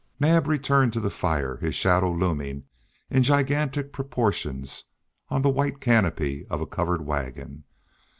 Naab 0.19 0.47
returned 0.47 0.93
to 0.93 0.99
the 0.99 1.11
fire, 1.11 1.57
his 1.57 1.75
shadow 1.75 2.11
looming 2.11 2.63
in 3.11 3.21
gigantic 3.21 3.93
proportions 3.93 4.85
on 5.29 5.43
the 5.43 5.49
white 5.51 5.79
canopy 5.79 6.43
of 6.47 6.59
a 6.59 6.65
covered 6.65 7.05
wagon. 7.05 7.65